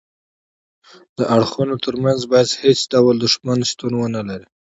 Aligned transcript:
د 1.17 1.19
اړخونو 1.35 1.75
ترمنځ 1.85 2.19
باید 2.31 2.59
هیڅ 2.63 2.79
ډول 2.93 3.15
دښمني 3.19 3.65
شتون 3.71 3.93
ونلري 3.97 4.47